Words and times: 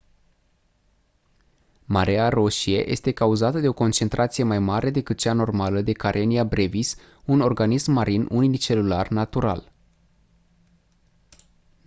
mareea 1.85 2.29
roșie 2.29 2.89
este 2.89 3.11
cauzată 3.11 3.59
de 3.59 3.67
o 3.67 3.73
concentrație 3.73 4.43
mai 4.43 4.59
mare 4.59 4.89
decât 4.89 5.17
cea 5.17 5.33
normală 5.33 5.81
de 5.81 5.91
karenia 5.93 6.43
brevis 6.43 6.95
un 7.25 7.41
organism 7.41 7.91
marin 7.91 8.27
unicelular 8.29 9.07
natural 9.07 9.71